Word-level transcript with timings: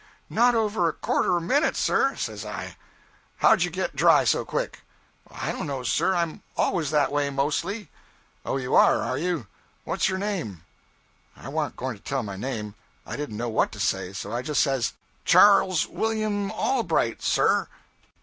'Not 0.31 0.55
over 0.55 0.89
a 0.89 0.93
quarter 0.93 1.37
of 1.37 1.43
a 1.43 1.45
minute, 1.45 1.75
sir,' 1.75 2.15
says 2.15 2.43
I. 2.43 2.75
'How 3.37 3.51
did 3.51 3.65
you 3.65 3.69
get 3.69 3.95
dry 3.95 4.23
so 4.23 4.43
quick?' 4.43 4.79
'I 5.29 5.51
don't 5.51 5.67
know, 5.67 5.83
sir. 5.83 6.15
I'm 6.15 6.41
always 6.57 6.89
that 6.89 7.11
way, 7.11 7.29
mostly.' 7.29 7.87
'Oh, 8.43 8.57
you 8.57 8.73
are, 8.73 9.03
are 9.03 9.19
you. 9.19 9.45
What's 9.83 10.09
your 10.09 10.17
name?' 10.17 10.63
I 11.37 11.49
warn't 11.49 11.75
going 11.75 11.97
to 11.97 12.03
tell 12.03 12.23
my 12.23 12.35
name. 12.35 12.73
I 13.05 13.15
didn't 13.15 13.37
know 13.37 13.49
what 13.49 13.71
to 13.73 13.79
say, 13.79 14.11
so 14.11 14.31
I 14.33 14.41
just 14.41 14.63
says 14.63 14.93
'Charles 15.23 15.85
William 15.87 16.49
Allbright, 16.49 17.21
sir.' 17.21 17.67